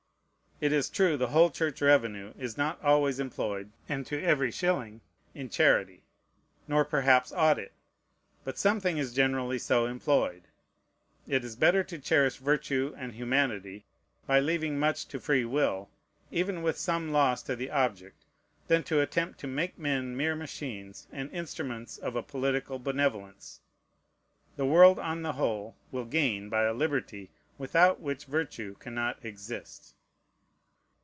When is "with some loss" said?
16.61-17.41